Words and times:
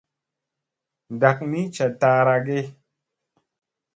Ndak 1.13 1.37
ni 1.49 1.61
ca 1.75 1.87
ta 1.99 2.09
ara 2.19 2.35
ge. 2.45 2.59